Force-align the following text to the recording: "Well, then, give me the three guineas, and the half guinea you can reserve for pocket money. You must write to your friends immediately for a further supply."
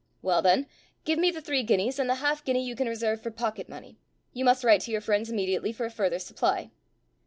"Well, 0.23 0.41
then, 0.41 0.65
give 1.05 1.19
me 1.19 1.29
the 1.29 1.41
three 1.43 1.61
guineas, 1.61 1.99
and 1.99 2.09
the 2.09 2.15
half 2.15 2.43
guinea 2.43 2.65
you 2.65 2.75
can 2.75 2.87
reserve 2.87 3.21
for 3.21 3.29
pocket 3.29 3.69
money. 3.69 3.99
You 4.33 4.43
must 4.43 4.63
write 4.63 4.81
to 4.81 4.91
your 4.91 4.99
friends 4.99 5.29
immediately 5.29 5.71
for 5.71 5.85
a 5.85 5.91
further 5.91 6.17
supply." 6.17 6.71